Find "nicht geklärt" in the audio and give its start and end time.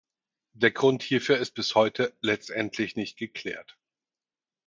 2.95-3.77